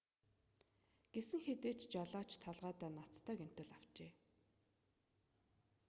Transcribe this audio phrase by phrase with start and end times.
[1.13, 4.11] гэсэн хэдий ч жолооч толгойдоо ноцтой гэмтэл авчээ